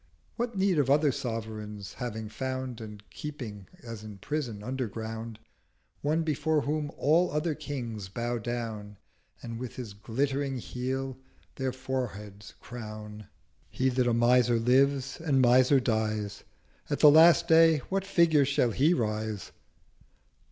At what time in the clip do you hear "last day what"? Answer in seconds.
17.11-18.03